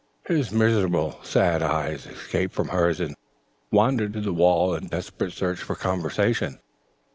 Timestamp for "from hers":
2.55-2.99